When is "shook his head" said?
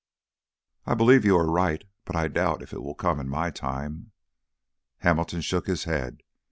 5.41-6.23